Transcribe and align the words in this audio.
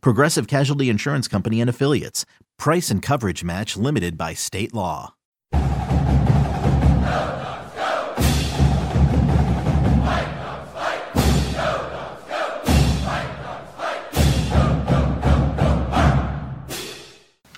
Progressive 0.00 0.46
Casualty 0.46 0.88
Insurance 0.88 1.28
Company 1.28 1.60
and 1.60 1.70
Affiliates. 1.70 2.24
Price 2.58 2.90
and 2.90 3.02
coverage 3.02 3.44
match 3.44 3.76
limited 3.76 4.16
by 4.16 4.34
state 4.34 4.74
law. 4.74 5.14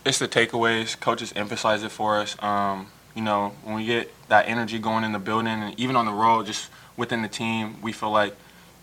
It's 0.06 0.20
the 0.20 0.28
takeaways. 0.28 0.98
Coaches 1.00 1.32
emphasize 1.34 1.82
it 1.82 1.90
for 1.90 2.20
us. 2.20 2.40
Um, 2.40 2.86
you 3.16 3.22
know, 3.22 3.54
when 3.64 3.74
we 3.74 3.86
get 3.86 4.14
that 4.28 4.46
energy 4.46 4.78
going 4.78 5.02
in 5.02 5.10
the 5.10 5.18
building 5.18 5.48
and 5.48 5.78
even 5.80 5.96
on 5.96 6.06
the 6.06 6.12
road, 6.12 6.46
just 6.46 6.70
within 6.96 7.22
the 7.22 7.28
team, 7.28 7.82
we 7.82 7.90
feel 7.90 8.12
like, 8.12 8.36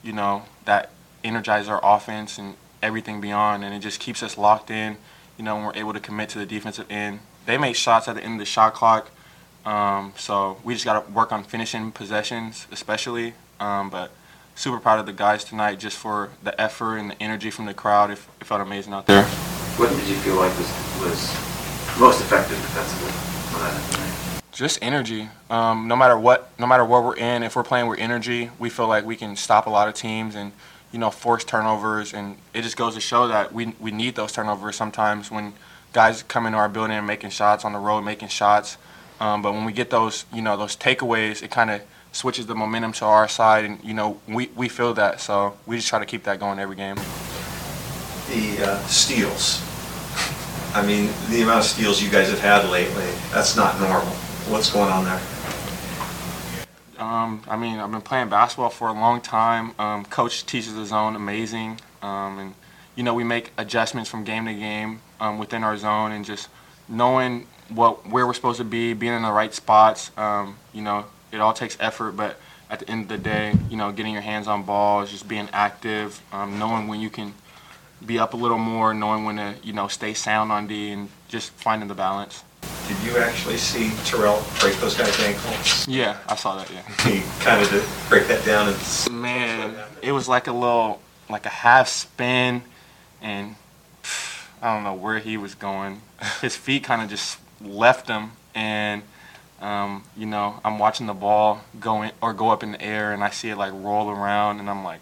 you 0.04 0.12
know, 0.12 0.44
that 0.66 0.90
energizes 1.24 1.70
our 1.70 1.80
offense 1.82 2.38
and 2.38 2.56
everything 2.84 3.22
beyond, 3.22 3.64
and 3.64 3.74
it 3.74 3.80
just 3.80 4.00
keeps 4.00 4.22
us 4.22 4.38
locked 4.38 4.70
in. 4.70 4.98
You 5.38 5.44
know, 5.44 5.56
when 5.56 5.66
we're 5.66 5.76
able 5.76 5.94
to 5.94 6.00
commit 6.00 6.30
to 6.30 6.40
the 6.40 6.46
defensive 6.46 6.86
end. 6.92 7.20
They 7.46 7.58
make 7.58 7.76
shots 7.76 8.08
at 8.08 8.16
the 8.16 8.24
end 8.24 8.34
of 8.34 8.40
the 8.40 8.46
shot 8.46 8.74
clock, 8.74 9.10
um, 9.66 10.14
so 10.16 10.58
we 10.64 10.74
just 10.74 10.86
got 10.86 11.06
to 11.06 11.12
work 11.12 11.32
on 11.32 11.44
finishing 11.44 11.92
possessions, 11.92 12.68
especially. 12.72 13.34
Um, 13.60 13.90
but 13.90 14.12
super 14.56 14.80
proud 14.80 15.00
of 15.00 15.06
the 15.06 15.14
guys 15.14 15.44
tonight 15.44 15.80
just 15.80 15.98
for 15.98 16.30
the 16.44 16.60
effort 16.62 16.98
and 16.98 17.12
the 17.12 17.22
energy 17.22 17.50
from 17.50 17.66
the 17.66 17.74
crowd. 17.74 18.12
It, 18.12 18.20
it 18.40 18.46
felt 18.46 18.62
amazing 18.62 18.94
out 18.94 19.08
there. 19.08 19.24
What 19.24 19.90
did 19.90 20.08
you 20.08 20.16
feel 20.18 20.36
like 20.36 20.56
was, 20.58 20.70
was 21.02 22.00
most 22.00 22.22
effective 22.22 22.58
defensively 22.58 23.12
on 23.56 23.62
that 23.62 24.00
night? 24.00 24.42
Just 24.52 24.80
energy. 24.84 25.30
Um, 25.50 25.88
no 25.88 25.96
matter 25.96 26.18
what, 26.18 26.52
no 26.60 26.68
matter 26.68 26.86
what 26.86 27.04
we're 27.04 27.16
in, 27.16 27.42
if 27.42 27.56
we're 27.56 27.64
playing 27.64 27.88
with 27.88 28.00
energy, 28.00 28.52
we 28.60 28.70
feel 28.70 28.88
like 28.88 29.04
we 29.04 29.16
can 29.16 29.36
stop 29.36 29.66
a 29.66 29.70
lot 29.70 29.88
of 29.88 29.96
teams 29.96 30.36
and 30.36 30.52
you 30.94 31.00
know 31.00 31.12
forced 31.12 31.50
turnovers. 31.50 32.14
And 32.14 32.38
it 32.54 32.62
just 32.62 32.78
goes 32.78 32.96
to 32.96 33.02
show 33.02 33.28
that 33.28 33.52
we 33.54 33.76
we 33.82 33.92
need 33.92 34.16
those 34.16 34.32
turnovers 34.32 34.78
sometimes 34.78 35.30
when 35.30 35.54
guys 35.92 36.24
come 36.24 36.46
into 36.46 36.58
our 36.58 36.70
building 36.70 36.96
and 36.96 37.06
making 37.06 37.32
shots 37.32 37.66
on 37.66 37.74
the 37.74 37.80
road, 37.80 38.04
making 38.04 38.30
shots. 38.30 38.78
Um, 39.20 39.42
but 39.42 39.54
when 39.54 39.66
we 39.66 39.74
get 39.74 39.90
those, 39.90 40.26
you 40.34 40.42
know, 40.42 40.58
those 40.58 40.76
takeaways, 40.78 41.44
it 41.44 41.52
kind 41.52 41.70
of 41.72 41.82
switches 42.12 42.46
the 42.48 42.56
momentum 42.56 42.94
to 42.94 43.06
our 43.06 43.28
side, 43.28 43.66
and 43.66 43.84
you 43.84 43.94
know, 43.94 44.20
we 44.28 44.50
we 44.56 44.70
feel 44.70 44.94
that. 44.96 45.20
So 45.22 45.58
we 45.66 45.76
just 45.78 45.88
try 45.90 46.00
to 46.00 46.06
keep 46.06 46.24
that 46.24 46.40
going 46.40 46.60
every 46.60 46.76
game. 46.76 46.98
the 48.30 48.66
uh, 48.72 48.80
steals. 48.88 49.62
I 50.76 50.86
mean, 50.86 51.10
the 51.30 51.42
amount 51.44 51.60
of 51.60 51.66
steals 51.66 52.02
you 52.02 52.10
guys 52.10 52.30
have 52.30 52.40
had 52.40 52.68
lately, 52.70 53.06
that's 53.32 53.56
not 53.56 53.80
normal. 53.80 54.14
What's 54.50 54.72
going 54.72 54.92
on 54.92 55.06
there? 55.06 55.22
Um, 57.04 57.42
I 57.50 57.58
mean, 57.58 57.80
I've 57.80 57.92
been 57.92 58.02
playing 58.02 58.30
basketball 58.30 58.70
for 58.70 58.88
a 58.88 58.94
long 58.94 59.20
time. 59.20 59.74
Um, 59.78 60.06
coach 60.06 60.46
teaches 60.46 60.74
the 60.74 60.86
zone 60.86 61.18
amazing, 61.18 61.82
um, 62.02 62.40
and 62.40 62.54
you 62.96 63.04
know 63.04 63.14
we 63.14 63.26
make 63.26 63.52
adjustments 63.58 64.10
from 64.10 64.24
game 64.24 64.46
to 64.46 64.54
game 64.54 65.02
um, 65.20 65.38
within 65.38 65.66
our 65.66 65.76
zone, 65.76 66.14
and 66.14 66.24
just 66.24 66.48
knowing 66.88 67.46
what 67.68 68.08
where 68.08 68.26
we're 68.26 68.34
supposed 68.34 68.60
to 68.60 68.64
be, 68.64 68.94
being 68.94 69.12
in 69.14 69.22
the 69.22 69.32
right 69.34 69.54
spots. 69.54 70.12
Um, 70.16 70.56
you 70.72 70.82
know, 70.82 71.06
it 71.34 71.42
all 71.42 71.52
takes 71.52 71.76
effort, 71.82 72.14
but 72.14 72.40
at 72.70 72.80
the 72.80 72.90
end 72.90 73.04
of 73.04 73.10
the 73.10 73.18
day, 73.18 73.54
you 73.70 73.76
know, 73.76 73.92
getting 73.92 74.14
your 74.14 74.22
hands 74.22 74.48
on 74.48 74.64
balls, 74.64 75.12
just 75.12 75.28
being 75.28 75.50
active, 75.52 76.22
um, 76.32 76.58
knowing 76.58 76.88
when 76.88 77.02
you 77.02 77.10
can 77.10 77.34
be 78.06 78.18
up 78.18 78.34
a 78.34 78.38
little 78.38 78.58
more, 78.58 78.94
knowing 78.94 79.26
when 79.26 79.36
to 79.36 79.56
you 79.62 79.74
know 79.74 79.90
stay 79.90 80.14
sound 80.14 80.54
on 80.54 80.68
D, 80.68 80.92
and 80.92 81.10
just 81.28 81.52
finding 81.52 81.90
the 81.90 81.96
balance. 81.96 82.46
Did 82.88 82.98
you 83.04 83.18
actually 83.18 83.58
see 83.58 83.92
Terrell 84.04 84.44
break 84.60 84.76
those 84.76 84.98
guys' 84.98 85.18
ankles? 85.22 85.88
Yeah, 85.88 86.18
I 86.28 86.36
saw 86.36 86.58
that. 86.58 86.70
Yeah. 86.70 86.82
He 87.10 87.22
kind 87.44 87.62
of 87.62 87.70
did 87.70 87.84
break 88.10 88.28
that 88.28 88.46
down 88.46 88.68
and 88.68 89.22
Man, 89.22 89.76
it 90.02 90.12
was 90.12 90.28
like 90.28 90.48
a 90.48 90.52
little, 90.52 91.02
like 91.30 91.46
a 91.46 91.50
half 91.50 91.88
spin, 91.88 92.62
and 93.22 93.56
I 94.62 94.74
don't 94.74 94.84
know 94.84 94.94
where 94.94 95.20
he 95.20 95.38
was 95.38 95.56
going. 95.56 96.02
His 96.42 96.56
feet 96.56 96.84
kind 96.84 97.02
of 97.02 97.10
just 97.10 97.40
left 97.62 98.08
him, 98.08 98.32
and 98.54 99.04
um, 99.62 100.04
you 100.18 100.26
know, 100.26 100.60
I'm 100.66 100.78
watching 100.78 101.08
the 101.08 101.14
ball 101.14 101.62
go 101.80 102.02
in 102.02 102.12
or 102.22 102.34
go 102.34 102.50
up 102.50 102.64
in 102.64 102.74
the 102.74 102.82
air, 102.82 103.14
and 103.14 103.24
I 103.24 103.30
see 103.30 103.50
it 103.50 103.58
like 103.58 103.72
roll 103.74 104.10
around, 104.10 104.60
and 104.60 104.70
I'm 104.70 104.84
like, 104.84 105.00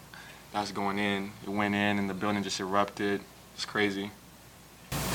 that's 0.54 0.72
going 0.72 1.00
in. 1.00 1.32
It 1.44 1.50
went 1.50 1.74
in, 1.74 1.98
and 1.98 2.08
the 2.08 2.14
building 2.14 2.44
just 2.44 2.60
erupted. 2.60 3.22
It's 3.56 3.66
crazy. 3.66 4.12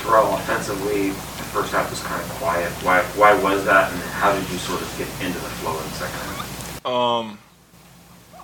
Terrell, 0.06 0.34
offensively, 0.34 1.08
the 1.08 1.46
first 1.52 1.72
half 1.72 1.90
was 1.90 2.00
kind 2.00 2.22
of 2.22 2.28
quiet. 2.36 2.70
Why, 2.84 3.02
why 3.16 3.34
was 3.42 3.64
that, 3.64 3.92
and 3.92 4.00
how 4.02 4.32
did 4.32 4.48
you 4.50 4.56
sort 4.58 4.80
of 4.80 4.94
get 4.96 5.08
into 5.26 5.38
the 5.38 5.48
flow 5.58 5.72
in 5.72 5.82
the 5.82 5.90
second 5.90 6.14
half? 6.14 6.86
Um, 6.86 7.38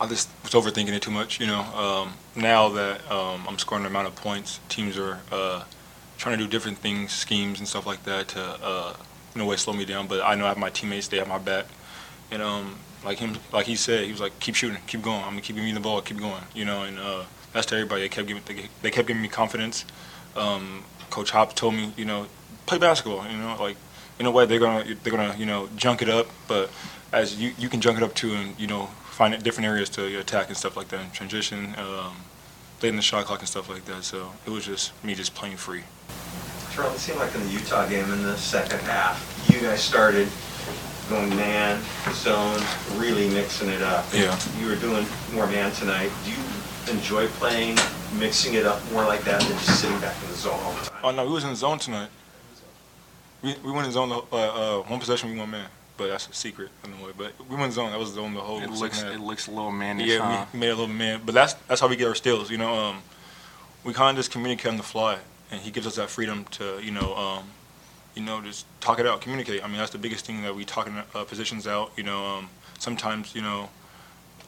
I 0.01 0.09
just 0.09 0.29
was 0.43 0.53
overthinking 0.53 0.93
it 0.93 1.03
too 1.03 1.13
much. 1.13 1.39
You 1.39 1.47
know, 1.47 1.61
um, 1.61 2.15
now 2.35 2.69
that 2.71 3.09
um, 3.11 3.45
I'm 3.49 3.59
scoring 3.59 3.85
the 3.85 3.91
amount 3.91 4.09
of 4.09 4.17
points, 4.17 4.59
teams 4.69 4.99
are 4.99 5.21
uh, 5.31 5.63
trying 6.19 6.37
to 6.37 6.45
do 6.45 6.51
different 6.51 6.79
things, 6.79 7.13
schemes 7.13 7.61
and 7.61 7.69
stuff 7.69 7.87
like 7.87 8.03
that 8.05 8.29
to, 8.29 8.41
uh, 8.41 8.97
in 9.37 9.41
a 9.41 9.47
way, 9.47 9.55
slow 9.55 9.73
me 9.73 9.85
down. 9.85 10.09
But 10.09 10.21
I 10.23 10.35
know 10.35 10.47
I 10.47 10.49
have 10.49 10.59
my 10.59 10.71
teammates; 10.71 11.07
they 11.07 11.19
have 11.19 11.29
my 11.29 11.39
back. 11.39 11.67
And 12.33 12.43
um, 12.43 12.77
like 13.05 13.19
him, 13.19 13.37
like 13.53 13.67
he 13.67 13.77
said, 13.77 14.05
he 14.05 14.11
was 14.11 14.21
like, 14.21 14.39
"Keep 14.41 14.57
shooting, 14.57 14.79
keep 14.89 15.03
going. 15.03 15.23
I'm 15.23 15.31
gonna 15.31 15.43
keep 15.43 15.55
giving 15.55 15.69
you 15.69 15.75
the 15.75 15.81
ball, 15.81 16.01
keep 16.01 16.19
going." 16.19 16.43
You 16.57 16.65
know, 16.65 16.83
and 16.83 16.99
uh, 16.99 17.23
that's 17.53 17.67
to 17.67 17.77
everybody. 17.77 18.03
They 18.03 18.09
kept 18.09 18.27
giving, 18.27 18.43
they 18.83 18.91
kept 18.91 19.07
giving 19.07 19.23
me 19.23 19.29
confidence. 19.29 19.85
Um, 20.35 20.83
Coach 21.13 21.31
Hops 21.31 21.53
told 21.53 21.75
me, 21.75 21.93
you 21.97 22.07
know, 22.07 22.27
play 22.65 22.79
basketball. 22.79 23.29
You 23.31 23.37
know, 23.37 23.55
like 23.61 23.77
in 24.19 24.25
a 24.25 24.31
way 24.31 24.47
they're 24.47 24.59
gonna 24.59 24.95
they're 25.03 25.13
gonna 25.13 25.37
you 25.37 25.47
know 25.47 25.69
junk 25.77 26.01
it 26.01 26.09
up, 26.09 26.27
but 26.49 26.71
as 27.13 27.41
you 27.41 27.53
you 27.59 27.69
can 27.69 27.81
junk 27.81 27.99
it 27.99 28.03
up 28.03 28.15
too, 28.15 28.33
and 28.33 28.59
you 28.59 28.67
know 28.67 28.87
find 29.05 29.41
different 29.43 29.69
areas 29.69 29.91
to 29.91 30.19
attack 30.19 30.49
and 30.49 30.57
stuff 30.57 30.75
like 30.75 30.89
that, 30.89 31.01
and 31.01 31.13
transition, 31.13 31.75
um, 31.77 32.17
late 32.83 32.89
in 32.89 32.97
the 32.97 33.03
shot 33.03 33.27
clock 33.27 33.41
and 33.41 33.49
stuff 33.49 33.69
like 33.69 33.85
that. 33.85 34.03
So 34.05 34.33
it 34.47 34.51
was 34.51 34.65
just 34.65 34.93
me 35.05 35.15
just 35.15 35.35
playing 35.35 35.59
free. 35.59 35.83
Terrell, 36.73 36.91
it 36.93 36.99
seemed 36.99 37.19
like 37.19 37.35
in 37.35 37.43
the 37.43 37.51
Utah 37.51 37.87
game 37.87 38.11
in 38.11 38.23
the 38.23 38.37
second 38.39 38.81
half, 38.81 39.21
you 39.53 39.61
guys 39.61 39.83
started 39.83 40.29
going 41.11 41.29
man, 41.37 41.79
zone, 42.13 42.63
really 42.97 43.29
mixing 43.29 43.69
it 43.69 43.83
up. 43.83 44.07
Yeah. 44.15 44.39
You 44.59 44.69
were 44.69 44.77
doing 44.77 45.05
more 45.35 45.47
man 45.47 45.73
tonight. 45.73 46.11
Do 46.25 46.31
you 46.31 46.39
enjoy 46.91 47.27
playing, 47.37 47.77
mixing 48.19 48.55
it 48.55 48.65
up 48.65 48.81
more 48.93 49.05
like 49.05 49.23
that 49.25 49.43
than 49.43 49.51
just 49.51 49.83
sitting 49.83 50.01
back 50.01 50.17
in 50.23 50.31
the 50.31 50.37
zone 50.37 50.59
all 50.63 50.73
the 50.73 50.87
time? 50.87 50.92
Oh 51.03 51.11
no, 51.11 51.27
we 51.27 51.33
was 51.33 51.45
in 51.45 51.51
the 51.51 51.57
zone 51.57 51.79
tonight. 51.79 52.09
We 53.43 53.55
we 53.65 53.73
went 53.73 53.87
in 53.87 53.93
zone. 53.93 54.09
the- 54.09 54.23
Uh, 54.33 54.37
uh, 54.37 54.83
one 54.83 55.01
possession, 55.01 55.31
we 55.33 55.39
won 55.39 55.51
man, 55.51 55.69
but 55.97 56.09
that's 56.09 56.29
a 56.29 56.33
secret 56.35 56.71
in 56.85 56.93
a 56.93 57.05
way. 57.05 57.13
But 57.17 57.33
we 57.49 57.57
went 57.57 57.67
in 57.67 57.73
zone. 57.73 57.91
That 57.91 57.99
was 57.99 58.11
the 58.11 58.17
zone 58.17 58.35
the 58.35 58.41
whole. 58.41 58.61
It 58.63 58.71
looks 58.71 59.03
half. 59.03 59.13
it 59.13 59.21
looks 59.21 59.47
a 59.49 59.51
little 59.51 59.73
mannish. 59.73 60.09
Yeah, 60.09 60.19
huh? 60.21 60.47
we 60.53 60.61
made 60.61 60.69
a 60.69 60.75
little 60.77 60.87
man, 60.87 61.21
but 61.25 61.35
that's 61.35 61.55
that's 61.69 61.81
how 61.81 61.89
we 61.89 61.97
get 61.97 62.07
our 62.09 62.15
steals. 62.15 62.51
You 62.51 62.59
know, 62.59 62.73
um, 62.75 63.03
we 63.85 63.93
kind 63.93 64.17
of 64.17 64.21
just 64.21 64.31
communicate 64.31 64.71
on 64.71 64.77
the 64.77 64.83
fly, 64.85 65.19
and 65.51 65.61
he 65.61 65.71
gives 65.71 65.87
us 65.87 65.97
that 65.97 66.09
freedom 66.09 66.45
to, 66.53 66.81
you 66.81 66.93
know, 66.93 67.17
um, 67.17 67.45
you 68.15 68.23
know, 68.23 68.41
just 68.41 68.65
talk 68.81 69.01
it 69.01 69.07
out, 69.07 69.21
communicate. 69.21 69.65
I 69.65 69.67
mean, 69.67 69.79
that's 69.79 69.91
the 69.91 69.99
biggest 69.99 70.25
thing 70.25 70.43
that 70.43 70.55
we 70.55 70.65
talking 70.65 70.95
uh, 71.15 71.25
positions 71.25 71.67
out. 71.67 71.91
You 71.97 72.05
know, 72.05 72.25
um, 72.25 72.49
sometimes 72.79 73.35
you 73.35 73.43
know, 73.43 73.71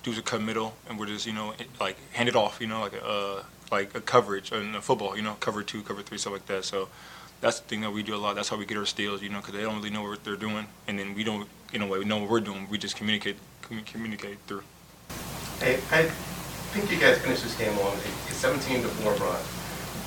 dudes 0.04 0.18
are 0.18 0.22
cut 0.22 0.40
middle, 0.40 0.76
and 0.88 0.98
we're 1.00 1.06
just 1.06 1.26
you 1.26 1.32
know 1.32 1.50
it, 1.58 1.66
like 1.80 1.96
hand 2.12 2.28
it 2.28 2.36
off. 2.36 2.60
You 2.60 2.68
know, 2.68 2.80
like 2.80 2.92
a 2.92 3.04
uh, 3.04 3.42
like 3.70 3.94
a 3.94 4.00
coverage 4.00 4.52
in 4.52 4.74
a 4.74 4.80
football. 4.80 5.16
You 5.16 5.22
know, 5.22 5.34
cover 5.40 5.62
two, 5.62 5.82
cover 5.82 6.02
three, 6.02 6.18
stuff 6.18 6.32
like 6.32 6.46
that. 6.46 6.64
So. 6.64 6.88
That's 7.40 7.60
the 7.60 7.66
thing 7.66 7.82
that 7.82 7.92
we 7.92 8.02
do 8.02 8.14
a 8.14 8.16
lot. 8.16 8.36
That's 8.36 8.48
how 8.48 8.56
we 8.56 8.64
get 8.64 8.78
our 8.78 8.86
steals, 8.86 9.20
you 9.20 9.28
know, 9.28 9.36
because 9.38 9.52
they 9.52 9.60
don't 9.60 9.76
really 9.76 9.90
know 9.90 10.02
what 10.02 10.24
they're 10.24 10.36
doing, 10.36 10.66
and 10.88 10.98
then 10.98 11.14
we 11.14 11.24
don't, 11.24 11.46
in 11.74 11.82
a 11.82 11.86
way, 11.86 11.98
we 11.98 12.06
know 12.06 12.16
what 12.16 12.30
we're 12.30 12.40
doing. 12.40 12.66
We 12.70 12.78
just 12.78 12.96
communicate, 12.96 13.36
commu- 13.60 13.84
communicate 13.84 14.38
through. 14.46 14.62
Hey, 15.60 15.74
I 15.92 16.04
think 16.72 16.90
you 16.90 16.98
guys 16.98 17.18
finished 17.18 17.42
this 17.42 17.54
game 17.58 17.76
on 17.80 17.92
a 17.92 18.32
17 18.32 18.80
to 18.82 18.88
4 18.88 19.12
run, 19.14 19.36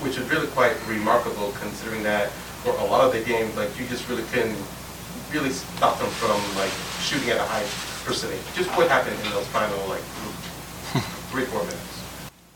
which 0.01 0.17
is 0.17 0.27
really 0.31 0.47
quite 0.47 0.73
remarkable 0.87 1.53
considering 1.59 2.01
that 2.03 2.31
for 2.63 2.71
a 2.71 2.85
lot 2.85 3.05
of 3.05 3.13
the 3.13 3.21
games, 3.21 3.55
like 3.55 3.69
you 3.79 3.85
just 3.85 4.09
really 4.09 4.23
couldn't 4.33 4.57
really 5.31 5.51
stop 5.51 5.99
them 5.99 6.09
from 6.17 6.41
like 6.57 6.71
shooting 7.01 7.29
at 7.29 7.37
a 7.37 7.43
high 7.43 7.65
percentage. 8.03 8.41
Just 8.55 8.69
what 8.75 8.89
happened 8.89 9.15
in 9.23 9.29
those 9.31 9.47
final 9.47 9.77
like 9.87 10.01
three, 11.29 11.45
four 11.45 11.61
minutes? 11.63 12.01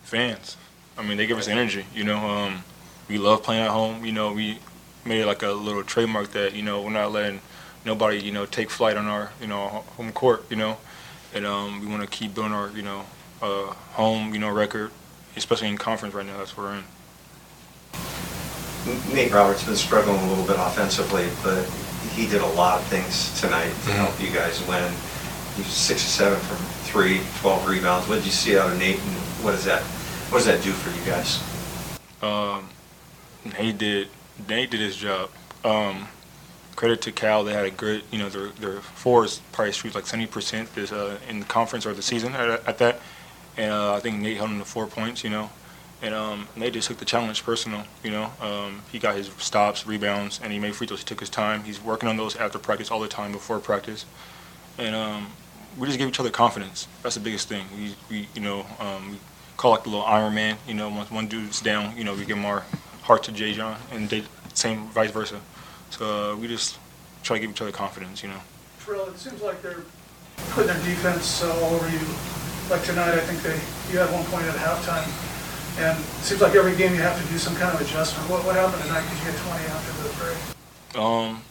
fans. 0.01 0.57
I 1.01 1.07
mean, 1.07 1.17
they 1.17 1.25
give 1.25 1.39
us 1.39 1.47
energy. 1.47 1.85
You 1.95 2.03
know, 2.03 2.17
um, 2.17 2.63
we 3.09 3.17
love 3.17 3.41
playing 3.41 3.63
at 3.63 3.71
home. 3.71 4.05
You 4.05 4.11
know, 4.11 4.33
we 4.33 4.59
made 5.03 5.21
it 5.21 5.25
like 5.25 5.41
a 5.41 5.49
little 5.49 5.83
trademark 5.83 6.31
that 6.33 6.53
you 6.53 6.61
know 6.61 6.83
we're 6.83 6.91
not 6.91 7.11
letting 7.11 7.41
nobody 7.83 8.19
you 8.19 8.31
know 8.31 8.45
take 8.45 8.69
flight 8.69 8.95
on 8.95 9.07
our 9.07 9.31
you 9.41 9.47
know 9.47 9.67
home 9.97 10.11
court. 10.11 10.45
You 10.49 10.57
know, 10.57 10.77
and 11.33 11.45
um, 11.45 11.81
we 11.81 11.87
want 11.87 12.03
to 12.03 12.07
keep 12.07 12.35
building 12.35 12.53
our 12.53 12.69
you 12.69 12.83
know 12.83 13.05
uh, 13.41 13.73
home 13.93 14.33
you 14.33 14.39
know 14.39 14.49
record, 14.49 14.91
especially 15.35 15.69
in 15.69 15.77
conference 15.77 16.13
right 16.13 16.25
now. 16.25 16.37
That's 16.37 16.55
where 16.55 16.67
we're 16.67 16.75
in. 16.77 16.83
Nate 19.13 19.31
Roberts 19.31 19.63
been 19.63 19.75
struggling 19.75 20.19
a 20.19 20.27
little 20.27 20.45
bit 20.45 20.57
offensively, 20.59 21.27
but 21.43 21.65
he 22.13 22.27
did 22.27 22.41
a 22.41 22.47
lot 22.47 22.79
of 22.79 22.87
things 22.87 23.39
tonight 23.39 23.69
to 23.85 23.91
help 23.93 24.19
you 24.21 24.31
guys 24.31 24.59
win. 24.67 24.91
He 25.55 25.61
was 25.63 25.71
six 25.71 26.03
or 26.03 26.09
seven 26.09 26.39
from 26.39 26.57
three, 26.85 27.21
12 27.41 27.67
rebounds. 27.67 28.07
What 28.07 28.15
did 28.15 28.25
you 28.25 28.31
see 28.31 28.57
out 28.57 28.71
of 28.71 28.79
Nate, 28.79 28.97
and 28.99 29.15
what 29.43 29.51
does 29.51 29.65
that, 29.65 29.83
what 30.31 30.37
does 30.37 30.45
that 30.45 30.63
do 30.63 30.71
for 30.71 30.97
you 30.97 31.05
guys? 31.05 31.43
Um, 32.21 32.69
Nate 33.59 33.77
did 33.77 34.07
Nate 34.47 34.71
did 34.71 34.79
his 34.79 34.95
job. 34.95 35.29
Um, 35.65 36.07
credit 36.77 37.01
to 37.01 37.11
Cal, 37.11 37.43
they 37.43 37.51
had 37.51 37.65
a 37.65 37.71
good, 37.71 38.03
you 38.11 38.17
know, 38.17 38.29
their 38.29 38.47
their 38.47 38.79
fours 38.79 39.41
probably 39.51 39.73
shoot 39.73 39.93
like 39.93 40.05
70% 40.05 40.73
this 40.73 40.93
uh, 40.93 41.19
in 41.27 41.41
the 41.41 41.45
conference 41.45 41.85
or 41.85 41.93
the 41.93 42.01
season 42.01 42.33
at, 42.33 42.65
at 42.65 42.77
that, 42.77 43.01
and 43.57 43.73
uh, 43.73 43.95
I 43.95 43.99
think 43.99 44.21
Nate 44.21 44.37
held 44.37 44.51
him 44.51 44.59
to 44.59 44.65
four 44.65 44.87
points, 44.87 45.21
you 45.21 45.29
know, 45.29 45.49
and 46.01 46.15
um, 46.15 46.47
Nate 46.55 46.73
just 46.73 46.87
took 46.87 46.97
the 46.97 47.05
challenge 47.05 47.43
personal, 47.43 47.83
you 48.01 48.11
know. 48.11 48.31
Um, 48.39 48.83
he 48.89 48.99
got 48.99 49.17
his 49.17 49.27
stops, 49.37 49.85
rebounds, 49.85 50.39
and 50.41 50.53
he 50.53 50.59
made 50.59 50.75
free 50.75 50.87
throws. 50.87 50.99
He 50.99 51.05
took 51.05 51.19
his 51.19 51.29
time. 51.29 51.65
He's 51.65 51.83
working 51.83 52.07
on 52.07 52.15
those 52.15 52.37
after 52.37 52.57
practice 52.57 52.89
all 52.89 53.01
the 53.01 53.09
time 53.09 53.33
before 53.33 53.59
practice, 53.59 54.05
and 54.77 54.95
um, 54.95 55.27
we 55.77 55.87
just 55.87 55.99
give 55.99 56.07
each 56.07 56.21
other 56.21 56.29
confidence. 56.29 56.87
That's 57.03 57.15
the 57.15 57.21
biggest 57.21 57.49
thing. 57.49 57.65
We, 57.75 57.95
we 58.09 58.27
you 58.33 58.41
know, 58.41 58.65
um, 58.79 59.19
call 59.57 59.71
like 59.71 59.83
the 59.83 59.89
little 59.89 60.05
Iron 60.05 60.33
Man. 60.33 60.57
You 60.67 60.73
know, 60.73 60.89
once 60.89 61.11
one 61.11 61.27
dude's 61.27 61.61
down, 61.61 61.95
you 61.97 62.03
know, 62.03 62.13
we 62.13 62.25
give 62.25 62.37
more 62.37 62.63
heart 63.03 63.23
to 63.23 63.31
Jay 63.31 63.53
John, 63.53 63.77
and 63.91 64.09
they, 64.09 64.23
same 64.53 64.87
vice 64.89 65.11
versa. 65.11 65.39
So 65.89 66.33
uh, 66.33 66.35
we 66.35 66.47
just 66.47 66.77
try 67.23 67.37
to 67.37 67.41
give 67.41 67.51
each 67.51 67.61
other 67.61 67.71
confidence. 67.71 68.23
You 68.23 68.29
know. 68.29 68.39
Terrell, 68.83 69.07
it 69.07 69.17
seems 69.17 69.41
like 69.41 69.61
they're 69.61 69.83
putting 70.51 70.73
their 70.73 70.83
defense 70.83 71.43
uh, 71.43 71.53
all 71.61 71.75
over 71.75 71.89
you. 71.89 71.99
Like 72.69 72.83
tonight, 72.83 73.13
I 73.13 73.19
think 73.19 73.41
they, 73.43 73.55
you 73.91 73.99
had 73.99 74.11
one 74.11 74.23
point 74.25 74.45
at 74.45 74.55
halftime, 74.55 75.07
and 75.79 75.99
it 75.99 76.23
seems 76.23 76.41
like 76.41 76.55
every 76.55 76.75
game 76.75 76.93
you 76.93 77.01
have 77.01 77.21
to 77.21 77.31
do 77.31 77.37
some 77.37 77.55
kind 77.55 77.73
of 77.73 77.81
adjustment. 77.81 78.29
What, 78.29 78.45
what 78.45 78.55
happened 78.55 78.81
tonight? 78.83 79.07
Did 79.09 79.19
you 79.19 79.31
get 79.31 79.37
20 79.37 79.65
after 79.65 80.03
the 80.03 80.13
break? 80.93 81.03
Um, 81.03 81.41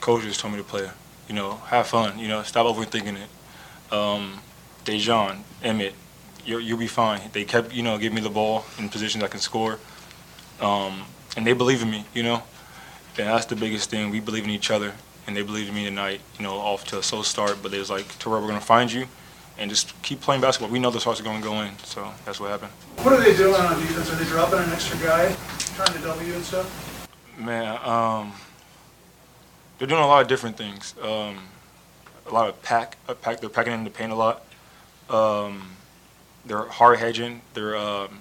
coach 0.00 0.22
just 0.22 0.40
told 0.40 0.54
me 0.54 0.58
to 0.58 0.64
play. 0.64 0.90
You 1.28 1.34
know, 1.34 1.56
have 1.66 1.86
fun. 1.86 2.18
You 2.18 2.28
know, 2.28 2.42
stop 2.42 2.66
overthinking 2.66 3.16
it. 3.16 3.92
Um, 3.92 4.40
Daejon, 4.84 5.38
Emmett, 5.62 5.94
you 6.44 6.58
you'll 6.58 6.78
be 6.78 6.86
fine. 6.86 7.20
They 7.32 7.44
kept, 7.44 7.72
you 7.72 7.82
know, 7.82 7.98
giving 7.98 8.16
me 8.16 8.20
the 8.20 8.30
ball 8.30 8.64
in 8.78 8.88
positions 8.88 9.24
I 9.24 9.28
can 9.28 9.40
score, 9.40 9.78
um, 10.60 11.02
and 11.36 11.46
they 11.46 11.52
believe 11.52 11.82
in 11.82 11.90
me. 11.90 12.04
You 12.14 12.22
know, 12.22 12.42
and 13.18 13.28
that's 13.28 13.46
the 13.46 13.56
biggest 13.56 13.90
thing. 13.90 14.10
We 14.10 14.20
believe 14.20 14.44
in 14.44 14.50
each 14.50 14.70
other, 14.70 14.94
and 15.26 15.36
they 15.36 15.42
believed 15.42 15.68
in 15.68 15.74
me 15.74 15.84
tonight. 15.84 16.20
You 16.38 16.44
know, 16.44 16.54
off 16.54 16.84
to 16.86 16.98
a 16.98 17.02
slow 17.02 17.22
start, 17.22 17.58
but 17.62 17.70
they 17.70 17.78
was 17.78 17.90
like, 17.90 18.18
Terrell, 18.18 18.40
we're 18.40 18.48
gonna 18.48 18.60
find 18.60 18.92
you, 18.92 19.06
and 19.58 19.70
just 19.70 20.00
keep 20.02 20.20
playing 20.20 20.40
basketball. 20.40 20.70
We 20.70 20.78
know 20.78 20.90
the 20.90 21.00
shots 21.00 21.20
are 21.20 21.24
gonna 21.24 21.40
go 21.42 21.60
in, 21.62 21.78
so 21.80 22.12
that's 22.24 22.40
what 22.40 22.50
happened. 22.50 22.72
What 22.98 23.14
are 23.14 23.22
they 23.22 23.36
doing 23.36 23.54
on 23.54 23.78
defense? 23.80 24.10
Are 24.12 24.16
they 24.16 24.24
dropping 24.24 24.60
an 24.60 24.70
extra 24.70 24.98
guy, 24.98 25.34
trying 25.76 25.92
to 25.92 25.98
double 26.00 26.22
you 26.22 26.34
and 26.34 26.44
stuff? 26.44 27.08
Man, 27.38 27.78
um, 27.84 28.32
they're 29.78 29.88
doing 29.88 30.02
a 30.02 30.06
lot 30.06 30.20
of 30.20 30.28
different 30.28 30.56
things. 30.58 30.94
Um, 31.00 31.38
a 32.26 32.34
lot 32.34 32.48
of 32.48 32.60
pack, 32.62 32.96
uh, 33.08 33.14
pack. 33.14 33.40
They're 33.40 33.48
packing 33.48 33.72
in 33.72 33.84
the 33.84 33.90
paint 33.90 34.12
a 34.12 34.14
lot. 34.14 34.44
Um, 35.08 35.70
they're 36.44 36.66
hard 36.66 36.98
hedging. 36.98 37.42
They're 37.54 37.76
um, 37.76 38.20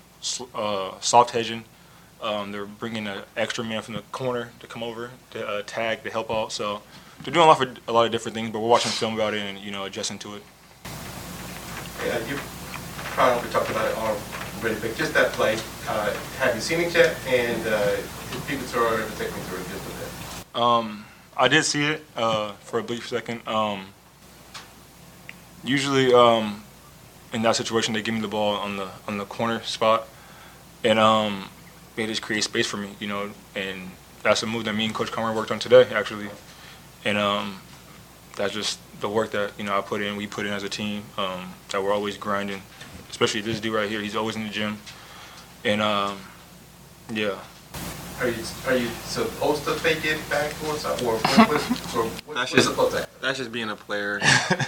uh, 0.54 1.00
soft 1.00 1.32
hedging. 1.32 1.64
Um, 2.22 2.52
they're 2.52 2.66
bringing 2.66 3.08
an 3.08 3.22
extra 3.38 3.64
man 3.64 3.82
from 3.82 3.94
the 3.94 4.02
corner 4.12 4.52
to 4.60 4.68
come 4.68 4.84
over 4.84 5.12
to 5.32 5.48
uh, 5.48 5.62
tag 5.66 6.04
to 6.04 6.10
help 6.10 6.30
out. 6.30 6.52
So 6.52 6.82
they're 7.24 7.34
doing 7.34 7.46
a 7.46 7.50
lot 7.50 7.62
of 7.62 7.78
a 7.88 7.92
lot 7.92 8.06
of 8.06 8.12
different 8.12 8.36
things. 8.36 8.52
But 8.52 8.60
we're 8.60 8.68
watching 8.68 8.92
film 8.92 9.14
about 9.16 9.34
it 9.34 9.42
and 9.42 9.58
you 9.60 9.72
know 9.72 9.86
adjusting 9.86 10.20
to 10.20 10.36
it. 10.36 10.44
Yeah, 12.06 12.18
you 12.28 12.38
probably 12.38 13.50
talked 13.50 13.70
about 13.70 13.90
it 13.92 13.98
already, 13.98 14.80
but 14.80 14.96
just 14.96 15.14
that 15.14 15.32
play, 15.34 15.58
uh, 15.88 16.14
have 16.40 16.56
you 16.56 16.62
seen 16.62 16.80
it 16.80 16.94
yet? 16.94 17.18
And 17.28 17.68
uh, 17.68 17.96
if 17.98 18.48
people 18.48 18.66
able 18.66 19.10
to 19.10 19.18
take 19.18 19.34
me 19.36 19.42
through 19.44 19.60
it 19.60 19.68
just 19.68 19.86
a 19.86 19.90
bit. 19.90 20.62
Um, 20.62 21.06
I 21.36 21.48
did 21.48 21.64
see 21.66 21.84
it 21.84 22.06
uh, 22.16 22.54
for 22.54 22.80
a 22.80 22.84
brief 22.84 23.08
second. 23.08 23.46
Um, 23.48 23.88
usually, 25.64 26.14
um, 26.14 26.64
in 27.34 27.42
that 27.44 27.56
situation, 27.56 27.94
they 27.94 28.02
give 28.02 28.14
me 28.14 28.22
the 28.22 28.28
ball 28.28 28.56
on 28.56 28.78
the 28.78 28.90
on 29.08 29.18
the 29.18 29.26
corner 29.26 29.62
spot, 29.62 30.08
and 30.84 30.98
um, 31.00 31.50
they 31.96 32.06
just 32.06 32.22
create 32.22 32.44
space 32.44 32.68
for 32.68 32.78
me, 32.78 32.90
you 33.00 33.08
know. 33.08 33.32
And 33.56 33.92
that's 34.24 34.44
a 34.44 34.46
move 34.46 34.66
that 34.66 34.74
me 34.74 34.86
and 34.86 34.96
Coach 34.96 35.12
Comer 35.12 35.34
worked 35.34 35.52
on 35.52 35.60
today, 35.60 35.88
actually. 35.94 36.30
And 37.06 37.18
um, 37.18 37.60
that's 38.36 38.54
just 38.54 38.80
the 39.00 39.10
work 39.10 39.32
that 39.32 39.52
you 39.58 39.64
know 39.64 39.78
I 39.78 39.82
put 39.82 40.02
in, 40.02 40.16
we 40.16 40.28
put 40.28 40.46
in 40.46 40.54
as 40.54 40.64
a 40.64 40.70
team. 40.70 41.04
Um, 41.18 41.54
that 41.70 41.84
we're 41.84 41.94
always 41.94 42.18
grinding, 42.18 42.62
especially 43.10 43.42
this 43.42 43.60
dude 43.60 43.74
right 43.74 43.90
here. 43.90 44.02
He's 44.02 44.16
always 44.16 44.36
in 44.36 44.44
the 44.44 44.50
gym, 44.50 44.78
and 45.64 45.82
um, 45.82 46.20
yeah. 47.14 47.40
Are 48.20 48.28
you, 48.28 48.44
are 48.68 48.76
you 48.76 48.90
supposed 49.06 49.64
to 49.64 49.76
fake 49.76 50.04
it 50.04 50.20
backwards, 50.30 50.84
or 50.84 50.90
what, 50.90 51.24
what, 51.24 51.96
or 51.96 52.04
what, 52.04 52.36
That's 52.36 52.52
what's 52.52 52.52
just 52.52 52.68
supposed 52.68 52.92
to 52.92 52.98
happen? 53.00 53.10
that's 53.22 53.38
just 53.38 53.52
being 53.52 53.70
a 53.70 53.76
player. 53.76 54.20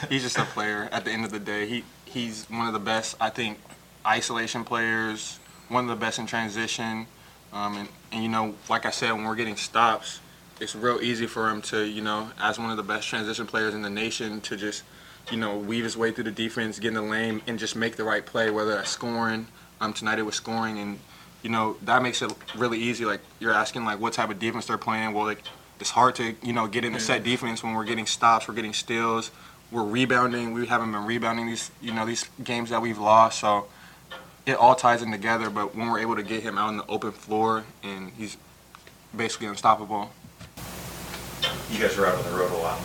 he's 0.09 0.23
just 0.23 0.37
a 0.37 0.45
player. 0.45 0.87
At 0.91 1.05
the 1.05 1.11
end 1.11 1.25
of 1.25 1.31
the 1.31 1.39
day, 1.39 1.67
he 1.67 1.83
he's 2.11 2.45
one 2.49 2.67
of 2.67 2.73
the 2.73 2.79
best. 2.79 3.15
I 3.19 3.29
think 3.29 3.59
isolation 4.05 4.63
players. 4.63 5.39
One 5.69 5.85
of 5.85 5.89
the 5.89 5.95
best 5.95 6.19
in 6.19 6.25
transition. 6.25 7.07
Um, 7.53 7.77
and, 7.77 7.89
and 8.11 8.23
you 8.23 8.29
know, 8.29 8.55
like 8.69 8.85
I 8.85 8.91
said, 8.91 9.11
when 9.13 9.23
we're 9.23 9.35
getting 9.35 9.55
stops, 9.55 10.19
it's 10.59 10.75
real 10.75 10.99
easy 11.01 11.27
for 11.27 11.49
him 11.49 11.61
to, 11.63 11.83
you 11.83 12.01
know, 12.01 12.29
as 12.39 12.59
one 12.59 12.69
of 12.69 12.77
the 12.77 12.83
best 12.83 13.07
transition 13.07 13.47
players 13.47 13.73
in 13.73 13.81
the 13.81 13.89
nation, 13.89 14.41
to 14.41 14.55
just, 14.55 14.83
you 15.31 15.37
know, 15.37 15.57
weave 15.57 15.83
his 15.83 15.97
way 15.97 16.11
through 16.11 16.25
the 16.25 16.31
defense, 16.31 16.79
get 16.79 16.89
in 16.89 16.93
the 16.93 17.01
lane, 17.01 17.41
and 17.47 17.57
just 17.57 17.75
make 17.75 17.95
the 17.95 18.03
right 18.03 18.25
play. 18.25 18.51
Whether 18.51 18.75
that's 18.75 18.89
scoring, 18.89 19.47
um, 19.79 19.93
tonight 19.93 20.19
it 20.19 20.23
was 20.23 20.35
scoring, 20.35 20.77
and 20.77 20.99
you 21.41 21.49
know 21.49 21.77
that 21.83 22.03
makes 22.03 22.21
it 22.21 22.31
really 22.55 22.79
easy. 22.79 23.05
Like 23.05 23.21
you're 23.39 23.53
asking, 23.53 23.85
like 23.85 23.99
what 23.99 24.13
type 24.13 24.29
of 24.29 24.39
defense 24.39 24.67
they're 24.67 24.77
playing. 24.77 25.13
Well, 25.13 25.25
like 25.25 25.43
it's 25.79 25.89
hard 25.89 26.15
to, 26.15 26.35
you 26.43 26.53
know, 26.53 26.67
get 26.67 26.85
in 26.85 26.93
the 26.93 26.99
set 26.99 27.23
defense 27.23 27.63
when 27.63 27.73
we're 27.73 27.85
getting 27.85 28.05
stops, 28.05 28.47
we're 28.47 28.53
getting 28.53 28.73
steals, 28.73 29.31
we're 29.71 29.83
rebounding. 29.83 30.53
We 30.53 30.67
haven't 30.67 30.91
been 30.91 31.05
rebounding 31.05 31.47
these, 31.47 31.71
you 31.81 31.93
know, 31.93 32.05
these 32.05 32.29
games 32.43 32.69
that 32.69 32.81
we've 32.81 32.97
lost. 32.97 33.39
So 33.39 33.67
it 34.45 34.55
all 34.55 34.75
ties 34.75 35.01
in 35.01 35.11
together. 35.11 35.49
But 35.49 35.75
when 35.75 35.89
we're 35.89 35.99
able 35.99 36.15
to 36.15 36.23
get 36.23 36.43
him 36.43 36.57
out 36.57 36.67
on 36.67 36.77
the 36.77 36.85
open 36.87 37.11
floor, 37.11 37.63
and 37.83 38.11
he's 38.17 38.37
basically 39.15 39.47
unstoppable. 39.47 40.11
You 41.71 41.79
guys 41.79 41.97
were 41.97 42.05
out 42.05 42.15
on 42.15 42.23
the 42.31 42.37
road 42.37 42.51
a 42.51 42.57
lot. 42.57 42.79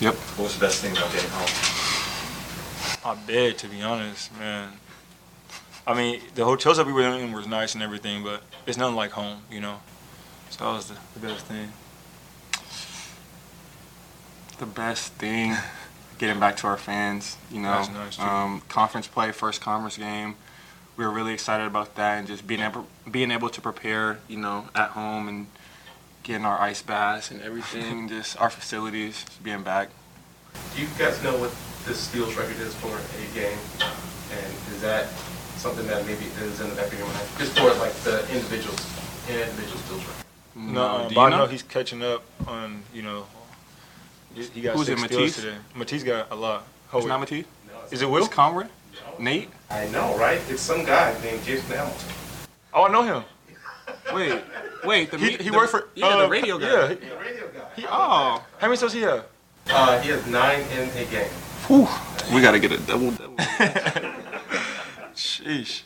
Yep. 0.00 0.14
What 0.14 0.44
was 0.44 0.54
the 0.54 0.60
best 0.60 0.80
thing 0.80 0.92
about 0.96 1.12
getting 1.12 1.30
home? 1.30 1.48
I 3.04 3.14
bet, 3.26 3.58
to 3.58 3.68
be 3.68 3.82
honest, 3.82 4.36
man. 4.38 4.72
I 5.86 5.94
mean, 5.94 6.20
the 6.34 6.44
hotels 6.44 6.76
that 6.76 6.86
we 6.86 6.92
were 6.92 7.02
in 7.02 7.32
was 7.32 7.46
nice 7.46 7.74
and 7.74 7.82
everything, 7.82 8.22
but 8.22 8.42
it's 8.66 8.78
nothing 8.78 8.96
like 8.96 9.10
home, 9.10 9.42
you 9.50 9.60
know. 9.60 9.80
So 10.50 10.64
that 10.64 10.72
was 10.72 10.88
the, 10.88 10.96
the 11.14 11.26
best 11.26 11.46
thing. 11.46 11.72
the 14.58 14.66
best 14.66 15.14
thing 15.14 15.56
getting 16.20 16.38
back 16.38 16.54
to 16.58 16.66
our 16.66 16.76
fans 16.76 17.38
you 17.50 17.60
know 17.60 17.70
That's 17.70 17.88
nice, 17.88 18.18
um, 18.20 18.60
conference 18.68 19.06
play 19.06 19.32
first 19.32 19.62
conference 19.62 19.96
game 19.96 20.34
we 20.98 21.04
were 21.06 21.10
really 21.10 21.32
excited 21.32 21.66
about 21.66 21.94
that 21.96 22.18
and 22.18 22.26
just 22.28 22.46
being 22.46 22.60
able 22.60 22.86
being 23.10 23.30
able 23.30 23.48
to 23.48 23.60
prepare 23.60 24.18
you 24.28 24.36
know 24.36 24.68
at 24.74 24.90
home 24.90 25.28
and 25.28 25.46
getting 26.22 26.44
our 26.44 26.60
ice 26.60 26.82
baths 26.82 27.30
and 27.30 27.40
everything 27.40 28.06
just 28.16 28.38
our 28.38 28.50
facilities 28.50 29.24
being 29.42 29.62
back 29.62 29.88
Do 30.76 30.82
you 30.82 30.88
guys 30.98 31.16
know 31.24 31.36
what 31.38 31.52
the 31.86 31.94
steals 31.94 32.34
record 32.36 32.58
is 32.60 32.74
for 32.74 32.92
a 32.92 33.34
game? 33.34 33.58
And 34.36 34.52
is 34.74 34.82
that 34.82 35.08
something 35.56 35.86
that 35.86 36.04
maybe 36.04 36.26
is 36.44 36.60
in 36.60 36.68
the 36.68 36.74
back 36.76 36.92
of 36.92 36.98
your 36.98 37.06
mind? 37.08 37.26
Just 37.38 37.58
for 37.58 37.72
like 37.80 37.94
the 38.04 38.20
individuals, 38.34 38.78
individual 39.28 39.78
steals 39.78 40.04
record? 40.04 40.24
No, 40.54 41.08
do 41.08 41.14
but 41.14 41.20
you 41.22 41.26
I 41.26 41.30
know 41.30 41.36
know? 41.38 41.46
he's 41.46 41.62
catching 41.62 42.02
up 42.02 42.22
on, 42.46 42.82
you 42.92 43.02
know. 43.02 43.24
He 44.34 44.42
he 44.44 44.60
got 44.60 44.76
Who's 44.76 44.86
six 44.86 45.00
it, 45.02 45.04
steals 45.06 45.20
Matisse? 45.22 45.36
today. 45.42 45.56
Matisse 45.74 46.02
got 46.02 46.30
a 46.30 46.34
lot. 46.34 46.62
it's 46.84 46.92
Howard. 46.92 47.06
not 47.08 47.20
Matisse 47.20 47.46
Is 47.90 48.02
it 48.02 48.08
Will? 48.10 48.24
it's 48.24 48.32
Conroy 48.34 48.66
Nate 49.18 49.50
I 49.70 49.86
know, 49.88 50.16
right? 50.18 50.40
It's 50.48 50.62
some 50.62 50.84
guy 50.84 51.14
named 51.22 51.42
Jason 51.44 51.76
Hamilton. 51.76 52.08
Oh, 52.72 52.84
I 52.84 52.92
know 52.92 53.02
him. 53.02 53.24
wait 54.14 54.42
wait 54.84 55.10
the 55.10 55.18
He, 55.18 55.24
me- 55.26 55.32
he 55.38 55.50
the- 55.50 55.56
worked 55.56 55.70
for 55.70 55.88
yeah 55.94 56.06
uh, 56.06 56.22
the 56.22 56.28
radio 56.28 56.58
guy 56.58 56.66
Yeah. 56.66 56.88
he- 56.88 56.94
The 56.94 57.16
radio 57.16 57.48
guy. 57.48 57.60
He, 57.76 57.84
oh 57.86 58.42
how 58.58 58.66
many 58.66 58.76
steals 58.76 58.92
he 58.92 59.00
have? 59.02 59.24
Uh, 59.68 60.00
he 60.00 60.08
has 60.10 60.26
nine 60.26 60.60
in 60.72 60.88
a 60.90 61.04
game. 61.10 61.28
Whew. 61.68 61.86
we 62.34 62.40
got 62.40 62.52
to 62.52 62.58
get 62.58 62.72
a 62.72 62.78
double 62.78 63.10
double 63.12 63.36
Sheesh. 65.14 65.82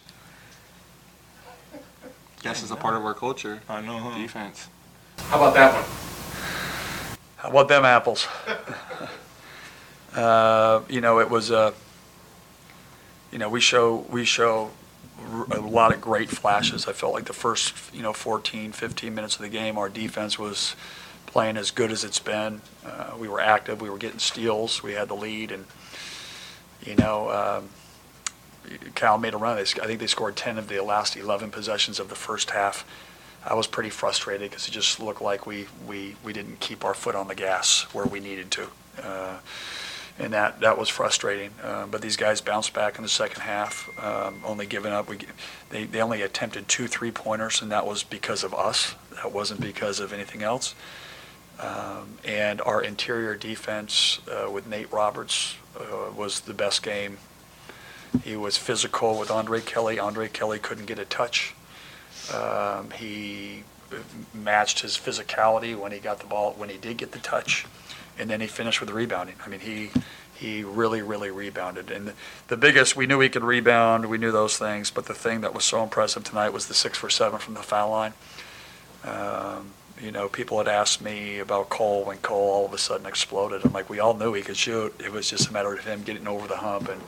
guess 2.43 2.63
it's 2.63 2.71
a 2.71 2.77
part 2.77 2.95
of 2.95 3.05
our 3.05 3.15
culture 3.15 3.61
I 3.69 3.81
know, 3.81 3.99
huh? 3.99 4.17
defense 4.19 4.69
How 5.19 5.37
about 5.37 5.55
that 5.55 5.75
one? 5.75 5.85
About 7.45 7.69
them 7.69 7.85
apples? 7.85 8.27
uh, 10.15 10.81
you 10.89 11.03
know, 11.03 11.21
it 11.21 11.29
was, 11.29 11.51
a. 11.51 11.75
you 13.31 13.39
know, 13.39 13.51
we 13.51 13.61
show, 13.61 14.07
we 14.09 14.25
show 14.25 14.71
a 15.51 15.61
lot 15.61 15.93
of 15.93 16.01
great 16.01 16.31
flashes. 16.31 16.89
I 16.89 16.93
felt 16.93 17.13
like 17.13 17.27
the 17.27 17.35
first, 17.35 17.75
you 17.93 18.01
know, 18.03 18.15
14, 18.15 18.73
15 18.73 19.15
minutes 19.15 19.37
of 19.37 19.43
the 19.43 19.51
game, 19.51 19.77
our 19.77 19.91
defense 19.91 20.39
was 20.39 20.75
playing 21.27 21.59
as 21.59 21.71
good 21.71 21.93
as 21.93 22.03
it's 22.03 22.19
been. 22.19 22.63
Uh, 22.85 23.13
we 23.19 23.29
were 23.29 23.41
active, 23.41 23.83
we 23.83 23.91
were 23.91 23.99
getting 23.99 24.19
steals, 24.19 24.83
we 24.83 24.93
had 24.93 25.09
the 25.09 25.15
lead, 25.15 25.53
and, 25.53 25.67
you 26.83 26.95
know, 26.97 27.31
um, 27.31 27.69
Cal 28.95 29.19
made 29.19 29.35
a 29.35 29.37
run. 29.37 29.59
I 29.59 29.65
think 29.65 30.01
they 30.01 30.07
scored 30.07 30.37
10 30.37 30.57
of 30.57 30.69
the 30.69 30.81
last 30.81 31.15
11 31.15 31.51
possessions 31.51 32.01
of 32.01 32.09
the 32.09 32.15
first 32.15 32.51
half. 32.51 32.87
I 33.47 33.55
was 33.55 33.67
pretty 33.67 33.91
frustrated 33.91 34.51
because 34.51 34.69
it 34.69 34.71
just 34.71 35.01
looked 35.01 35.21
like 35.21 35.47
we, 35.47 35.67
we, 35.87 36.17
we 36.25 36.33
didn't 36.33 36.61
keep 36.61 36.85
our 36.85 36.95
foot 36.95 37.15
on 37.15 37.29
the 37.29 37.35
gas 37.35 37.83
where 37.93 38.07
we 38.07 38.21
needed 38.21 38.51
to. 38.53 38.69
Uh, 39.03 39.39
and 40.19 40.33
that, 40.33 40.61
that 40.61 40.79
was 40.79 40.89
frustrating. 40.89 41.51
Uh, 41.63 41.87
but 41.87 42.01
these 42.01 42.17
guys 42.17 42.41
bounced 42.41 42.73
back 42.73 42.97
in 42.97 43.03
the 43.03 43.09
second 43.09 43.43
half, 43.43 43.91
um, 44.03 44.41
only 44.45 44.65
giving 44.65 44.93
up. 44.93 45.09
We, 45.09 45.19
they, 45.71 45.85
they 45.85 46.01
only 46.01 46.23
attempted 46.23 46.69
two 46.69 46.87
three 46.87 47.11
pointers, 47.11 47.61
and 47.61 47.71
that 47.73 47.87
was 47.87 48.03
because 48.03 48.45
of 48.45 48.55
us. 48.55 48.95
That 49.17 49.33
wasn't 49.33 49.61
because 49.61 50.01
of 50.01 50.13
anything 50.13 50.43
else. 50.43 50.75
Um, 51.61 52.19
and 52.25 52.61
our 52.61 52.83
interior 52.83 53.35
defense 53.35 54.21
uh, 54.29 54.51
with 54.51 54.67
Nate 54.67 54.93
Roberts 54.93 55.57
uh, 55.79 56.13
was 56.17 56.41
the 56.41 56.55
best 56.55 56.83
game. 56.83 57.19
He 58.23 58.37
was 58.37 58.57
physical 58.57 59.19
with 59.19 59.31
Andre 59.31 59.61
Kelly. 59.61 59.99
Andre 59.99 60.29
Kelly 60.29 60.59
couldn't 60.59 60.87
get 60.87 60.99
a 60.99 61.05
touch. 61.05 61.55
Um, 62.33 62.91
he 62.91 63.65
matched 64.33 64.81
his 64.81 64.97
physicality 64.97 65.77
when 65.77 65.93
he 65.93 65.99
got 65.99 66.21
the 66.21 66.27
ball, 66.27 66.55
when 66.57 66.69
he 66.69 66.77
did 66.77 66.97
get 66.97 67.13
the 67.13 67.19
touch, 67.19 67.67
and 68.19 68.31
then 68.31 68.41
he 68.41 68.47
finished 68.47 68.81
with 68.81 68.91
rebounding. 68.91 69.37
I 69.45 69.49
mean, 69.49 69.61
he 69.61 69.91
he 70.35 70.65
really, 70.65 71.01
really 71.01 71.31
rebounded. 71.31 71.91
And 71.91 72.13
the 72.49 72.57
biggest, 72.57 72.97
we 72.97 73.07
knew 73.07 73.21
he 73.21 73.29
could 73.29 73.45
rebound, 73.45 74.07
we 74.07 74.19
knew 74.19 74.33
those 74.33 74.59
things, 74.59 74.91
but 74.91 75.07
the 75.07 75.15
thing 75.15 75.43
that 75.43 75.55
was 75.55 75.65
so 75.65 75.83
impressive 75.83 76.25
tonight 76.25 76.51
was 76.51 76.67
the 76.67 76.75
six 76.75 76.99
for 76.99 77.09
seven 77.09 77.39
from 77.39 77.55
the 77.55 77.63
foul 77.63 77.91
line. 77.91 78.13
Um, 79.05 79.71
you 80.03 80.11
know, 80.11 80.29
people 80.29 80.59
had 80.59 80.67
asked 80.67 81.01
me 81.01 81.39
about 81.39 81.69
Cole 81.69 82.05
when 82.05 82.19
Cole 82.19 82.51
all 82.51 82.67
of 82.67 82.73
a 82.73 82.79
sudden 82.79 83.07
exploded. 83.07 83.65
I'm 83.65 83.73
like, 83.73 83.89
we 83.89 84.01
all 84.01 84.15
knew 84.15 84.33
he 84.33 84.43
could 84.43 84.57
shoot. 84.57 84.93
It 84.99 85.13
was 85.13 85.31
just 85.31 85.51
a 85.51 85.53
matter 85.53 85.73
of 85.73 85.85
him 85.85 86.03
getting 86.03 86.27
over 86.27 86.49
the 86.49 86.57
hump, 86.57 86.89
and 86.89 87.01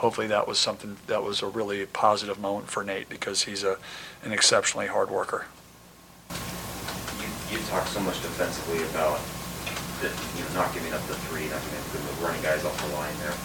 hopefully 0.00 0.26
that 0.26 0.48
was 0.48 0.58
something 0.58 0.96
that 1.06 1.22
was 1.22 1.42
a 1.42 1.46
really 1.46 1.84
positive 1.84 2.40
moment 2.40 2.68
for 2.68 2.82
Nate 2.82 3.08
because 3.08 3.44
he's 3.44 3.62
a 3.62 3.76
an 4.24 4.32
exceptionally 4.32 4.86
hard 4.86 5.10
worker. 5.10 5.44
You, 6.30 7.28
you 7.52 7.58
talk 7.68 7.86
so 7.86 8.00
much 8.00 8.20
defensively 8.22 8.82
about 8.90 9.20
the, 10.00 10.08
you 10.08 10.44
know, 10.44 10.54
not 10.54 10.72
giving 10.72 10.92
up 10.92 11.06
the 11.06 11.14
three, 11.28 11.44
not 11.48 11.60
giving 11.60 11.78
up 11.78 12.16
the 12.16 12.24
running 12.24 12.42
guys 12.42 12.64
off 12.64 12.76
the 12.80 12.94
line 12.96 13.14
there. 13.20 13.36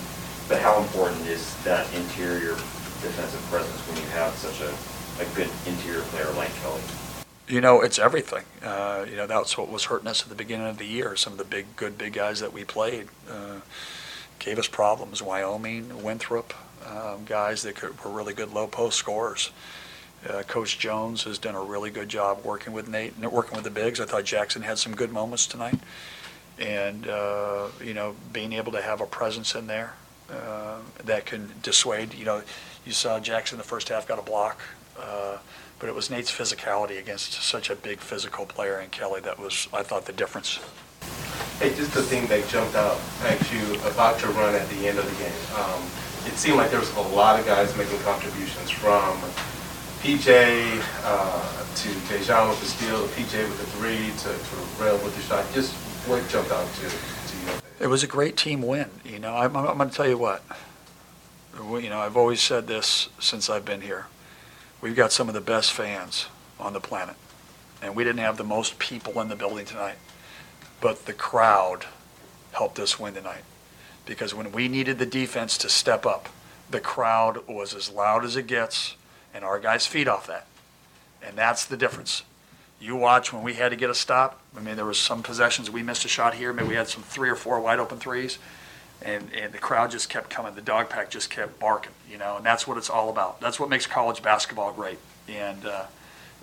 But 0.48 0.62
how 0.62 0.82
important 0.82 1.28
is 1.28 1.44
that 1.64 1.92
interior 1.94 2.56
defensive 3.04 3.42
presence 3.52 3.80
when 3.88 3.98
you 3.98 4.08
have 4.12 4.34
such 4.36 4.62
a, 4.62 4.72
a 5.22 5.26
good 5.36 5.50
interior 5.66 6.02
player 6.12 6.32
like 6.34 6.54
Kelly? 6.62 6.82
You 7.50 7.62
know, 7.62 7.82
it's 7.82 8.00
everything. 8.00 8.44
Uh, 8.64 9.06
you 9.10 9.18
know, 9.18 9.28
that's 9.28 9.58
what 9.58 9.70
was 9.70 9.86
hurting 9.86 10.08
us 10.08 10.24
at 10.24 10.30
the 10.30 10.36
beginning 10.36 10.68
of 10.68 10.78
the 10.78 10.86
year. 10.86 11.16
Some 11.16 11.34
of 11.34 11.40
the 11.40 11.46
big, 11.46 11.76
good, 11.76 11.98
big 11.98 12.14
guys 12.14 12.40
that 12.40 12.54
we 12.54 12.64
played 12.64 13.08
uh, 13.30 13.60
gave 14.46 14.60
us 14.60 14.68
problems. 14.68 15.24
Wyoming, 15.24 16.04
Winthrop, 16.04 16.54
um, 16.88 17.26
guys 17.26 17.64
that 17.64 17.76
could, 17.76 18.02
were 18.04 18.12
really 18.12 18.34
good 18.34 18.54
low 18.54 18.68
post 18.68 18.98
scorers. 18.98 19.50
Uh, 20.30 20.44
Coach 20.44 20.78
Jones 20.78 21.24
has 21.24 21.40
done 21.40 21.56
a 21.56 21.62
really 21.62 21.90
good 21.90 22.10
job 22.10 22.46
working 22.46 22.72
with 22.72 22.88
Nate 22.88 23.14
and 23.20 23.32
working 23.32 23.56
with 23.56 23.64
the 23.64 23.72
bigs. 23.72 24.00
I 24.00 24.06
thought 24.06 24.24
Jackson 24.24 24.62
had 24.62 24.78
some 24.78 24.96
good 24.96 25.12
moments 25.12 25.48
tonight, 25.48 25.80
and 26.60 27.08
uh, 27.08 27.68
you 27.84 27.94
know, 27.94 28.16
being 28.32 28.54
able 28.54 28.72
to 28.74 28.82
have 28.82 29.02
a 29.02 29.06
presence 29.08 29.56
in 29.56 29.66
there 29.68 29.94
uh, 30.32 30.78
that 31.04 31.26
can 31.26 31.52
dissuade. 31.64 32.14
You 32.14 32.26
know, 32.26 32.42
you 32.86 32.92
saw 32.92 33.20
Jackson 33.20 33.58
the 33.58 33.64
first 33.64 33.90
half 33.90 34.08
got 34.08 34.20
a 34.20 34.24
block. 34.24 34.62
Uh, 35.00 35.38
but 35.78 35.90
it 35.90 35.96
was 35.96 36.10
Nate's 36.10 36.32
physicality 36.32 36.98
against 36.98 37.34
such 37.34 37.70
a 37.70 37.76
big 37.76 38.00
physical 38.00 38.46
player 38.46 38.80
in 38.80 38.90
Kelly 38.90 39.20
that 39.22 39.38
was, 39.38 39.68
I 39.74 39.84
thought, 39.84 40.06
the 40.06 40.14
difference. 40.14 40.58
Hey, 41.60 41.74
just 41.74 41.94
the 41.94 42.04
thing 42.04 42.28
that 42.28 42.48
jumped 42.48 42.76
out 42.76 43.00
at 43.24 43.40
you 43.52 43.76
about 43.88 44.22
your 44.22 44.32
run 44.32 44.56
at 44.56 44.68
the 44.70 44.88
end 44.88 45.00
of 45.00 45.06
the 45.06 45.24
game. 45.24 45.34
Um, 45.56 45.82
it 46.26 46.38
seemed 46.38 46.58
like 46.58 46.72
there 46.72 46.80
was 46.80 46.94
a 46.96 47.02
lot 47.02 47.40
of 47.40 47.46
guys 47.46 47.76
making 47.78 48.00
contributions 48.00 48.70
from 48.70 49.18
PJ 50.02 50.84
uh, 51.04 51.66
to 51.76 51.90
Daejon 52.08 52.50
with 52.50 52.60
the 52.60 52.66
steal, 52.66 53.08
to 53.08 53.14
PJ 53.14 53.48
with 53.50 53.58
the 53.60 53.66
three, 53.78 54.12
to, 54.24 54.30
to 54.30 54.84
Rel 54.84 54.98
with 55.04 55.16
the 55.16 55.22
shot. 55.22 55.46
Just 55.54 55.74
what 56.08 56.28
jumped 56.30 56.52
out 56.52 56.68
to, 56.68 56.82
to 56.82 57.54
you? 57.54 57.60
It 57.80 57.88
was 57.88 58.04
a 58.04 58.08
great 58.08 58.38
team 58.38 58.62
win. 58.62 58.90
You 59.04 59.20
know, 59.20 59.36
I'm, 59.36 59.56
I'm 59.56 59.78
going 59.78 59.90
to 59.90 59.96
tell 59.96 60.08
you 60.08 60.18
what. 60.18 60.44
You 61.58 61.90
know, 61.90 62.00
I've 62.00 62.18
always 62.18 62.42
said 62.42 62.68
this 62.68 63.10
since 63.20 63.50
I've 63.50 63.66
been 63.66 63.82
here 63.82 64.08
we've 64.86 64.96
got 64.96 65.12
some 65.12 65.28
of 65.28 65.34
the 65.34 65.42
best 65.42 65.74
fans 65.74 66.28
on 66.60 66.74
the 66.74 66.80
planet. 66.80 67.16
And 67.82 67.96
we 67.96 68.04
didn't 68.04 68.20
have 68.20 68.38
the 68.38 68.44
most 68.44 68.78
people 68.78 69.20
in 69.20 69.30
the 69.30 69.36
building 69.36 69.66
tonight. 69.66 69.96
But 70.86 71.08
the 71.08 71.14
crowd 71.14 71.88
helped 72.52 72.78
us 72.78 73.00
win 73.00 73.16
tonight. 73.16 73.42
Because 74.06 74.36
when 74.36 74.52
we 74.52 74.68
needed 74.68 75.00
the 75.00 75.06
defense 75.08 75.58
to 75.58 75.68
step 75.68 76.06
up, 76.06 76.30
the 76.70 76.80
crowd 76.80 77.48
was 77.48 77.74
as 77.74 77.90
loud 77.90 78.24
as 78.24 78.36
it 78.36 78.46
gets, 78.46 78.96
and 79.34 79.44
our 79.44 79.60
guys 79.60 79.88
feed 79.88 80.08
off 80.08 80.28
that. 80.28 80.46
And 81.24 81.36
that's 81.36 81.66
the 81.66 81.76
difference. 81.76 82.22
You 82.80 82.96
watch 82.96 83.34
when 83.34 83.42
we 83.42 83.56
had 83.56 83.70
to 83.70 83.76
get 83.76 83.90
a 83.90 83.96
stop. 83.96 84.40
I 84.56 84.60
mean, 84.60 84.76
there 84.76 84.86
was 84.86 85.00
some 85.00 85.24
possessions 85.24 85.72
we 85.72 85.82
missed 85.82 86.06
a 86.06 86.08
shot 86.08 86.36
here. 86.36 86.54
Maybe 86.54 86.68
we 86.68 86.76
had 86.76 86.88
some 86.88 87.02
three 87.02 87.32
or 87.32 87.36
four 87.36 87.60
wide 87.60 87.80
open 87.80 87.98
threes 87.98 88.38
and, 89.02 89.34
and 89.34 89.54
the 89.54 89.58
crowd 89.58 89.90
just 89.90 90.08
kept 90.08 90.30
coming. 90.30 90.54
The 90.54 90.62
dog 90.62 90.92
pack 90.92 91.10
just 91.10 91.32
kept 91.32 91.60
barking, 91.60 91.94
you 92.08 92.20
know, 92.20 92.38
and 92.38 92.46
that's 92.46 92.68
what 92.68 92.78
it's 92.78 92.92
all 92.92 93.10
about. 93.10 93.42
That's 93.42 93.60
what 93.60 93.70
makes 93.70 93.88
college 93.88 94.22
basketball 94.22 94.72
great. 94.72 95.00
And 95.28 95.66
uh, 95.66 95.86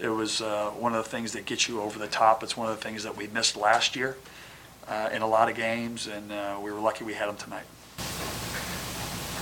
it 0.01 0.09
was 0.09 0.43
uh, 0.43 0.71
one 0.71 0.97
of 0.97 1.05
the 1.05 1.09
things 1.09 1.31
that 1.35 1.47
gets 1.47 1.69
you 1.69 1.81
over 1.81 1.97
the 1.97 2.09
top. 2.09 2.43
It's 2.43 2.57
one 2.57 2.69
of 2.69 2.77
the 2.77 2.83
things 2.83 3.05
that 3.05 3.17
we 3.17 3.29
missed 3.29 3.57
last 3.57 3.95
year 3.95 4.17
uh, 4.89 5.11
in 5.13 5.23
a 5.23 5.27
lot 5.27 5.49
of 5.49 5.57
games, 5.57 6.07
and 6.07 6.33
uh, 6.33 6.59
we 6.63 6.71
were 6.73 6.81
lucky 6.81 7.05
we 7.05 7.15
had 7.15 7.29
them 7.29 7.37
tonight. 7.37 7.65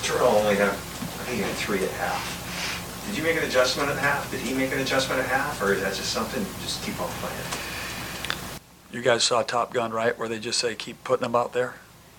Terrell 0.02 0.28
only 0.28 0.56
had, 0.56 0.68
I 0.68 1.22
think 1.24 1.36
he 1.36 1.42
had 1.42 1.54
three 1.56 1.84
at 1.84 1.90
half. 1.92 3.04
Did 3.06 3.16
you 3.18 3.24
make 3.24 3.36
an 3.36 3.44
adjustment 3.44 3.90
at 3.90 3.98
half? 3.98 4.30
Did 4.30 4.40
he 4.40 4.54
make 4.54 4.72
an 4.72 4.78
adjustment 4.80 5.20
at 5.20 5.26
half, 5.26 5.60
or 5.62 5.72
is 5.72 5.80
that 5.82 5.94
just 5.94 6.12
something, 6.12 6.44
just 6.62 6.82
keep 6.82 7.00
on 7.00 7.08
playing? 7.20 7.36
You 8.92 9.02
guys 9.02 9.24
saw 9.24 9.42
Top 9.42 9.72
Gun, 9.72 9.92
right, 9.92 10.18
where 10.18 10.28
they 10.28 10.38
just 10.38 10.58
say 10.58 10.74
keep 10.74 11.02
putting 11.04 11.22
them 11.22 11.34
out 11.34 11.52
there? 11.52 11.74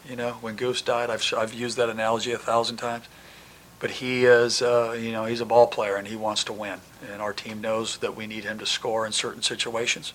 You 0.07 0.15
know, 0.15 0.33
when 0.41 0.55
Goose 0.55 0.81
died, 0.81 1.09
I've, 1.09 1.23
I've 1.37 1.53
used 1.53 1.77
that 1.77 1.89
analogy 1.89 2.31
a 2.31 2.37
thousand 2.37 2.77
times. 2.77 3.05
But 3.79 3.89
he 3.89 4.25
is, 4.25 4.61
uh, 4.61 4.95
you 4.99 5.11
know, 5.11 5.25
he's 5.25 5.41
a 5.41 5.45
ball 5.45 5.65
player 5.65 5.95
and 5.95 6.07
he 6.07 6.15
wants 6.15 6.43
to 6.45 6.53
win. 6.53 6.79
And 7.11 7.19
our 7.19 7.33
team 7.33 7.61
knows 7.61 7.97
that 7.97 8.15
we 8.15 8.27
need 8.27 8.43
him 8.43 8.59
to 8.59 8.65
score 8.65 9.07
in 9.07 9.11
certain 9.11 9.41
situations. 9.41 10.13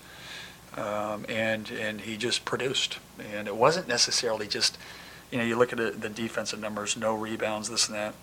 Um, 0.76 1.24
and 1.28 1.70
and 1.70 2.02
he 2.02 2.16
just 2.16 2.44
produced. 2.44 2.98
And 3.34 3.48
it 3.48 3.56
wasn't 3.56 3.88
necessarily 3.88 4.46
just, 4.46 4.76
you 5.30 5.38
know, 5.38 5.44
you 5.44 5.56
look 5.56 5.72
at 5.72 5.78
the, 5.78 5.90
the 5.90 6.08
defensive 6.08 6.60
numbers, 6.60 6.96
no 6.96 7.14
rebounds, 7.14 7.70
this 7.70 7.88
and 7.88 7.96
that. 7.96 8.14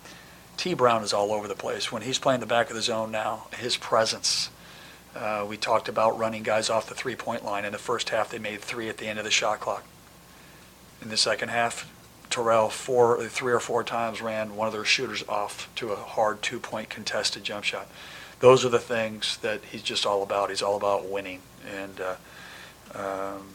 T. 0.56 0.74
Brown 0.74 1.02
is 1.02 1.12
all 1.12 1.32
over 1.32 1.48
the 1.48 1.56
place. 1.56 1.90
When 1.90 2.02
he's 2.02 2.18
playing 2.18 2.40
the 2.40 2.46
back 2.46 2.70
of 2.70 2.76
the 2.76 2.82
zone 2.82 3.10
now, 3.10 3.48
his 3.56 3.76
presence. 3.76 4.50
Uh, 5.16 5.46
we 5.48 5.56
talked 5.56 5.88
about 5.88 6.18
running 6.18 6.42
guys 6.42 6.68
off 6.68 6.88
the 6.88 6.94
three-point 6.94 7.44
line. 7.44 7.64
In 7.64 7.70
the 7.70 7.78
first 7.78 8.10
half, 8.10 8.30
they 8.30 8.38
made 8.40 8.60
three 8.60 8.88
at 8.88 8.98
the 8.98 9.06
end 9.06 9.20
of 9.20 9.24
the 9.24 9.30
shot 9.30 9.60
clock 9.60 9.84
in 11.04 11.10
the 11.10 11.16
second 11.16 11.50
half, 11.50 11.90
Terrell 12.30 12.70
four, 12.70 13.22
three 13.28 13.52
or 13.52 13.60
four 13.60 13.84
times 13.84 14.20
ran 14.20 14.56
one 14.56 14.66
of 14.66 14.72
their 14.72 14.84
shooters 14.84 15.22
off 15.28 15.68
to 15.76 15.92
a 15.92 15.96
hard 15.96 16.42
two-point 16.42 16.88
contested 16.88 17.44
jump 17.44 17.64
shot. 17.64 17.86
Those 18.40 18.64
are 18.64 18.70
the 18.70 18.78
things 18.78 19.36
that 19.38 19.60
he's 19.70 19.82
just 19.82 20.04
all 20.04 20.22
about. 20.22 20.48
He's 20.48 20.62
all 20.62 20.76
about 20.76 21.08
winning, 21.08 21.40
and 21.70 22.00
uh, 22.00 22.14
um, 22.96 23.46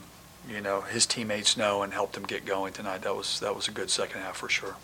you 0.48 0.62
know 0.62 0.81
his 0.81 1.05
teammates 1.05 1.58
know 1.58 1.81
and 1.81 1.93
helped 1.93 2.17
him 2.17 2.24
get 2.24 2.46
going 2.46 2.74
tonight. 2.74 3.01
That 3.01 3.15
was 3.15 3.39
that 3.39 3.55
was 3.55 3.67
a 3.67 3.72
good 3.72 3.89
second 3.89 4.22
half 4.22 4.38
for 4.38 4.50
sure. 4.50 4.75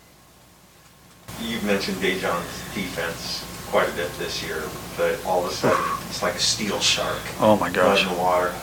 You've 1.40 1.64
mentioned 1.64 1.96
Daejon's 1.98 2.74
defense 2.74 3.44
quite 3.66 3.88
a 3.88 3.92
bit 3.92 4.10
this 4.18 4.42
year, 4.44 4.62
but 4.96 5.24
all 5.26 5.44
of 5.44 5.50
a 5.50 5.54
sudden 5.54 5.84
it's 6.08 6.22
like 6.22 6.34
a 6.34 6.38
steel 6.38 6.78
shark. 6.80 7.20
Oh 7.40 7.56
my 7.56 7.70
gosh! 7.70 8.02
In 8.02 8.12
the 8.12 8.18
water. 8.18 8.54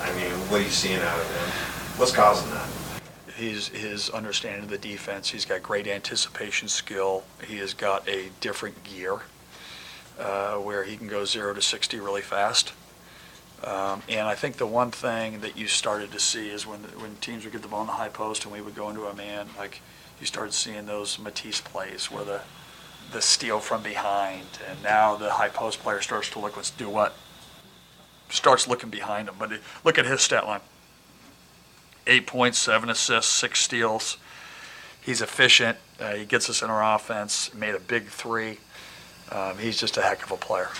I 0.00 0.12
mean, 0.14 0.30
what 0.50 0.60
are 0.60 0.64
you 0.64 0.70
seeing 0.70 1.00
out 1.00 1.18
of 1.18 1.26
him? 1.26 1.98
What's 1.98 2.12
causing 2.12 2.50
that? 2.50 2.68
his 3.38 3.68
his 3.68 4.10
understanding 4.10 4.64
of 4.64 4.70
the 4.70 4.78
defense. 4.78 5.30
He's 5.30 5.44
got 5.44 5.62
great 5.62 5.86
anticipation 5.86 6.68
skill. 6.68 7.22
He 7.46 7.58
has 7.58 7.72
got 7.72 8.06
a 8.08 8.30
different 8.40 8.82
gear 8.84 9.20
uh, 10.18 10.56
where 10.56 10.84
he 10.84 10.96
can 10.96 11.06
go 11.06 11.24
zero 11.24 11.54
to 11.54 11.62
sixty 11.62 12.00
really 12.00 12.20
fast. 12.20 12.72
Um, 13.64 14.02
and 14.08 14.28
I 14.28 14.34
think 14.34 14.56
the 14.56 14.66
one 14.66 14.90
thing 14.90 15.40
that 15.40 15.56
you 15.56 15.66
started 15.66 16.12
to 16.12 16.20
see 16.20 16.48
is 16.48 16.66
when 16.66 16.80
when 17.00 17.16
teams 17.16 17.44
would 17.44 17.52
get 17.52 17.62
the 17.62 17.68
ball 17.68 17.80
in 17.80 17.88
the 17.88 17.94
high 17.94 18.08
post 18.08 18.44
and 18.44 18.52
we 18.52 18.60
would 18.60 18.74
go 18.74 18.88
into 18.88 19.06
a 19.06 19.14
man, 19.14 19.48
like 19.58 19.80
you 20.20 20.26
started 20.26 20.52
seeing 20.52 20.86
those 20.86 21.18
Matisse 21.18 21.60
plays 21.60 22.10
where 22.10 22.24
the 22.24 22.40
the 23.12 23.22
steal 23.22 23.58
from 23.58 23.82
behind, 23.82 24.46
and 24.68 24.82
now 24.82 25.16
the 25.16 25.30
high 25.30 25.48
post 25.48 25.80
player 25.80 26.00
starts 26.00 26.30
to 26.30 26.38
look. 26.38 26.56
Let's 26.56 26.70
do 26.70 26.88
what? 26.88 27.14
Starts 28.28 28.68
looking 28.68 28.90
behind 28.90 29.28
him, 29.28 29.34
but 29.38 29.50
look 29.84 29.98
at 29.98 30.06
his 30.06 30.20
stat 30.20 30.46
line 30.46 30.60
eight 32.08 32.26
points, 32.26 32.58
seven 32.58 32.90
assists, 32.90 33.30
six 33.30 33.60
steals. 33.60 34.16
He's 35.00 35.22
efficient. 35.22 35.78
Uh, 36.00 36.14
he 36.14 36.24
gets 36.24 36.50
us 36.50 36.62
in 36.62 36.70
our 36.70 36.94
offense. 36.94 37.54
Made 37.54 37.74
a 37.74 37.80
big 37.80 38.06
three. 38.06 38.58
Um, 39.30 39.58
he's 39.58 39.78
just 39.78 39.96
a 39.96 40.02
heck 40.02 40.24
of 40.24 40.32
a 40.32 40.36
player. 40.36 40.70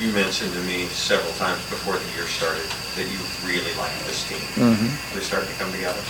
You 0.00 0.12
mentioned 0.12 0.52
to 0.52 0.62
me 0.62 0.84
several 0.86 1.32
times 1.32 1.58
before 1.70 1.94
the 1.94 2.08
year 2.14 2.24
started 2.26 2.70
that 2.94 3.10
you 3.10 3.18
really 3.44 3.74
like 3.76 3.90
this 4.06 4.28
team. 4.28 4.38
Mm-hmm. 4.38 5.12
They're 5.12 5.24
starting 5.24 5.50
to 5.50 5.56
come 5.56 5.72
together. 5.72 6.00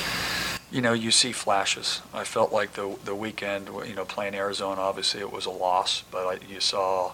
You 0.70 0.82
know, 0.82 0.92
you 0.92 1.10
see 1.10 1.32
flashes. 1.32 2.02
I 2.12 2.24
felt 2.24 2.52
like 2.52 2.74
the 2.74 2.98
the 3.02 3.14
weekend, 3.14 3.68
you 3.86 3.94
know, 3.94 4.04
playing 4.04 4.34
Arizona, 4.34 4.82
obviously 4.82 5.20
it 5.20 5.32
was 5.32 5.46
a 5.46 5.50
loss, 5.50 6.02
but 6.10 6.26
I, 6.26 6.38
you 6.46 6.60
saw 6.60 7.12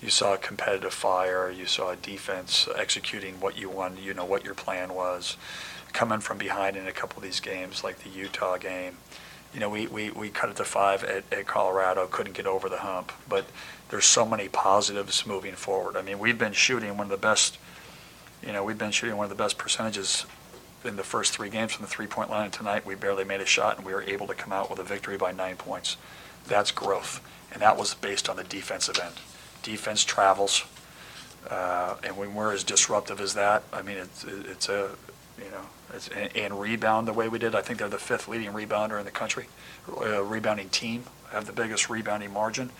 you 0.00 0.08
saw 0.08 0.36
competitive 0.36 0.94
fire, 0.94 1.50
you 1.50 1.66
saw 1.66 1.94
defense 1.94 2.66
executing 2.74 3.34
what 3.40 3.58
you 3.58 3.68
want, 3.68 3.98
you 3.98 4.14
know 4.14 4.24
what 4.24 4.44
your 4.44 4.54
plan 4.54 4.94
was, 4.94 5.36
coming 5.92 6.20
from 6.20 6.38
behind 6.38 6.74
in 6.74 6.86
a 6.86 6.92
couple 6.92 7.18
of 7.18 7.22
these 7.22 7.40
games 7.40 7.84
like 7.84 7.98
the 7.98 8.08
Utah 8.08 8.56
game. 8.56 8.96
You 9.54 9.60
know, 9.60 9.68
we, 9.68 9.86
we, 9.86 10.10
we 10.10 10.30
cut 10.30 10.48
it 10.48 10.56
to 10.56 10.64
five 10.64 11.04
at, 11.04 11.24
at 11.32 11.46
Colorado, 11.46 12.06
couldn't 12.06 12.34
get 12.34 12.46
over 12.46 12.68
the 12.68 12.78
hump, 12.78 13.12
but 13.28 13.44
there's 13.90 14.06
so 14.06 14.24
many 14.24 14.48
positives 14.48 15.26
moving 15.26 15.54
forward. 15.54 15.96
I 15.96 16.02
mean, 16.02 16.18
we've 16.18 16.38
been 16.38 16.54
shooting 16.54 16.96
one 16.96 17.06
of 17.06 17.10
the 17.10 17.16
best, 17.18 17.58
you 18.44 18.52
know, 18.52 18.64
we've 18.64 18.78
been 18.78 18.92
shooting 18.92 19.16
one 19.16 19.24
of 19.24 19.30
the 19.30 19.42
best 19.42 19.58
percentages 19.58 20.24
in 20.84 20.96
the 20.96 21.04
first 21.04 21.32
three 21.32 21.50
games 21.50 21.72
from 21.72 21.84
the 21.84 21.90
three-point 21.90 22.30
line. 22.30 22.44
And 22.44 22.52
tonight, 22.52 22.86
we 22.86 22.94
barely 22.94 23.24
made 23.24 23.40
a 23.40 23.46
shot, 23.46 23.76
and 23.76 23.86
we 23.86 23.92
were 23.92 24.02
able 24.02 24.26
to 24.26 24.34
come 24.34 24.52
out 24.52 24.70
with 24.70 24.78
a 24.78 24.84
victory 24.84 25.16
by 25.18 25.32
nine 25.32 25.56
points. 25.56 25.96
That's 26.48 26.70
growth, 26.70 27.20
and 27.52 27.60
that 27.60 27.76
was 27.76 27.94
based 27.94 28.28
on 28.28 28.36
the 28.36 28.44
defensive 28.44 28.98
end 28.98 29.14
defense 29.62 30.04
travels. 30.04 30.64
Uh, 31.48 31.96
and 32.04 32.16
when 32.16 32.34
we're 32.34 32.52
as 32.52 32.64
disruptive 32.64 33.20
as 33.20 33.34
that, 33.34 33.62
I 33.72 33.82
mean, 33.82 33.96
it's, 33.96 34.24
it's 34.24 34.68
a, 34.68 34.90
you 35.38 35.50
know, 35.50 35.64
it's, 35.94 36.08
and, 36.08 36.34
and 36.36 36.60
rebound 36.60 37.08
the 37.08 37.12
way 37.12 37.28
we 37.28 37.38
did. 37.38 37.54
I 37.54 37.62
think 37.62 37.78
they're 37.78 37.88
the 37.88 37.98
fifth 37.98 38.28
leading 38.28 38.52
rebounder 38.52 38.98
in 38.98 39.04
the 39.04 39.10
country, 39.10 39.46
uh, 39.88 40.22
rebounding 40.22 40.68
team, 40.68 41.04
have 41.30 41.46
the 41.46 41.52
biggest 41.52 41.88
rebounding 41.90 42.32
margin, 42.32 42.70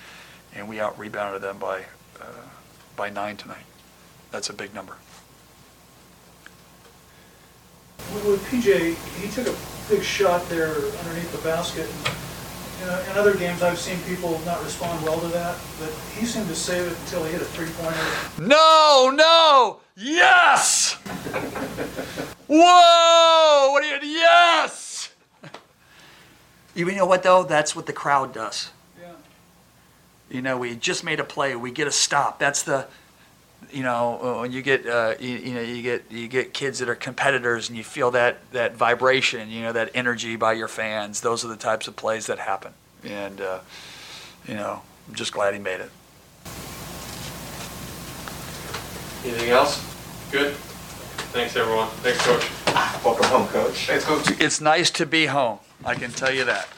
and 0.54 0.68
we 0.68 0.80
out 0.80 0.98
rebounded 0.98 1.42
them 1.42 1.58
by, 1.58 1.84
uh, 2.20 2.24
by 2.96 3.10
nine 3.10 3.36
tonight. 3.36 3.64
That's 4.30 4.48
a 4.50 4.54
big 4.54 4.74
number. 4.74 4.96
With 8.26 8.44
PJ, 8.50 8.94
he 9.20 9.30
took 9.30 9.46
a 9.46 9.56
big 9.88 10.02
shot 10.02 10.46
there 10.48 10.74
underneath 10.74 11.32
the 11.32 11.38
basket. 11.48 11.86
and, 11.86 12.16
You 12.80 12.86
know, 12.86 13.00
in 13.10 13.18
other 13.18 13.34
games, 13.34 13.62
I've 13.62 13.78
seen 13.78 13.98
people 14.08 14.40
not 14.44 14.62
respond 14.62 15.02
well 15.04 15.20
to 15.20 15.28
that, 15.28 15.56
but 15.80 15.90
he 16.14 16.26
seemed 16.26 16.48
to 16.48 16.54
save 16.54 16.86
it 16.86 16.96
until 17.04 17.24
he 17.24 17.32
hit 17.32 17.40
a 17.42 17.44
three-pointer. 17.44 18.46
No, 18.46 19.10
no, 19.14 19.80
yes! 19.96 20.98
Whoa! 22.54 23.72
What 23.72 23.82
are 23.82 23.86
you? 23.86 24.12
Yes! 24.12 25.10
You 26.74 26.84
know 26.92 27.06
what 27.06 27.22
though? 27.22 27.44
That's 27.44 27.74
what 27.74 27.86
the 27.86 27.94
crowd 27.94 28.34
does. 28.34 28.70
Yeah. 29.00 29.12
You 30.30 30.42
know, 30.42 30.58
we 30.58 30.76
just 30.76 31.02
made 31.02 31.18
a 31.18 31.24
play. 31.24 31.56
We 31.56 31.70
get 31.70 31.86
a 31.86 31.90
stop. 31.90 32.38
That's 32.38 32.62
the, 32.62 32.88
you 33.70 33.82
know, 33.82 34.38
when 34.42 34.52
you 34.52 34.60
get, 34.60 34.86
uh, 34.86 35.14
you, 35.18 35.30
you 35.30 35.54
know, 35.54 35.62
you 35.62 35.80
get 35.80 36.04
you 36.10 36.28
get 36.28 36.52
kids 36.52 36.78
that 36.80 36.90
are 36.90 36.94
competitors, 36.94 37.70
and 37.70 37.78
you 37.78 37.84
feel 37.84 38.10
that 38.10 38.38
that 38.52 38.76
vibration, 38.76 39.48
you 39.48 39.62
know, 39.62 39.72
that 39.72 39.90
energy 39.94 40.36
by 40.36 40.52
your 40.52 40.68
fans. 40.68 41.22
Those 41.22 41.46
are 41.46 41.48
the 41.48 41.56
types 41.56 41.88
of 41.88 41.96
plays 41.96 42.26
that 42.26 42.38
happen. 42.38 42.74
And, 43.02 43.40
uh, 43.40 43.60
you 44.46 44.54
know, 44.54 44.82
I'm 45.08 45.14
just 45.14 45.32
glad 45.32 45.54
he 45.54 45.60
made 45.60 45.80
it. 45.80 45.90
Anything 49.24 49.50
else? 49.50 49.82
Good? 50.30 50.54
Thanks, 51.32 51.56
everyone. 51.56 51.88
Thanks, 52.02 52.20
Coach. 52.26 52.50
Welcome 53.02 53.24
home, 53.24 53.48
coach. 53.48 53.86
Thanks, 53.86 54.04
Coach. 54.04 54.38
It's 54.38 54.60
nice 54.60 54.90
to 54.90 55.06
be 55.06 55.24
home. 55.24 55.60
I 55.82 55.94
can 55.94 56.10
tell 56.10 56.30
you 56.30 56.44
that. 56.44 56.68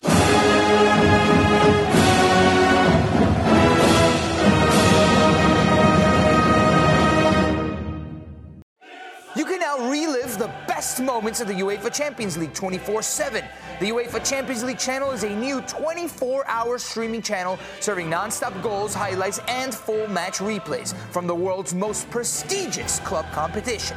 You 9.34 9.44
can 9.44 9.58
now 9.58 9.90
relive 9.90 10.38
the 10.38 10.46
best 10.68 11.02
moments 11.02 11.40
of 11.40 11.49
the 11.49 11.54
UEFA 11.54 11.92
Champions 11.92 12.38
League 12.38 12.54
24 12.54 13.02
7. 13.02 13.44
The 13.80 13.90
UEFA 13.90 14.25
Champions 14.25 14.62
League 14.62 14.78
channel 14.78 15.11
is 15.11 15.25
a 15.25 15.34
new 15.34 15.62
24 15.62 16.46
hour 16.46 16.78
streaming 16.78 17.23
channel 17.23 17.58
serving 17.80 18.08
non 18.08 18.30
stop 18.30 18.54
goals, 18.62 18.94
highlights, 18.94 19.40
and 19.49 19.75
full 19.75 20.06
match 20.06 20.38
replays 20.38 20.94
from 21.11 21.26
the 21.26 21.34
world's 21.34 21.75
most 21.75 22.08
prestigious 22.08 23.00
club 23.00 23.26
competition. 23.32 23.96